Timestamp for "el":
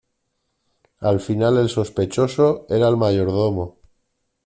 1.59-1.69, 2.89-2.97